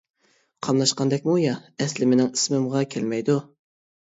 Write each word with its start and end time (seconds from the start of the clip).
قاملاشقاندەكمۇ 0.67 1.35
يا؟ 1.41 1.51
ئەسلى 1.85 2.09
مىنىڭ 2.15 2.33
ئىسمىمغا 2.33 2.83
كەلمەيدۇ. 2.97 3.39